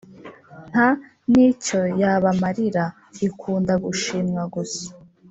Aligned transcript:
Nta 0.71 0.87
n'icyo 1.31 1.79
yabamarira: 2.01 2.83
Ikunda 3.27 3.73
gushimwa 3.83 4.41
gusa 4.55 4.85